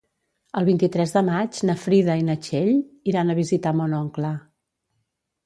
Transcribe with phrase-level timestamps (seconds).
[0.59, 2.73] El vint-i-tres de maig na Frida i na Txell
[3.13, 4.35] iran a visitar mon oncle.